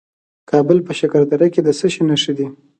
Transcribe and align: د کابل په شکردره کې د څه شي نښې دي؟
د 0.03 0.03
کابل 0.51 0.77
په 0.87 0.91
شکردره 0.99 1.47
کې 1.53 1.61
د 1.63 1.69
څه 1.79 1.87
شي 1.93 2.03
نښې 2.09 2.33
دي؟ 2.37 2.47